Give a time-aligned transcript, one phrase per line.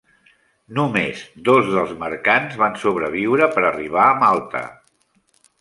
[0.77, 1.19] Només
[1.49, 4.65] dos dels mercants van sobreviure per arribar a Malta.